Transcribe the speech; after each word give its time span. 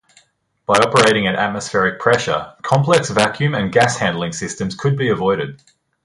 By 0.65 0.79
operating 0.79 1.27
at 1.27 1.35
atmospheric 1.35 1.99
pressure, 1.99 2.55
complex 2.63 3.11
vacuum 3.11 3.53
and 3.53 3.71
gas-handling 3.71 4.33
systems 4.33 4.73
could 4.73 4.97
be 4.97 5.09
avoided. 5.11 5.61